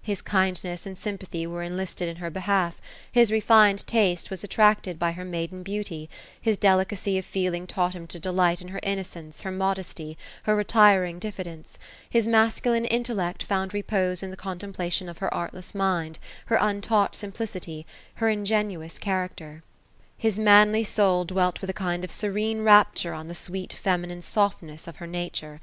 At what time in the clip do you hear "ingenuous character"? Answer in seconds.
18.30-19.62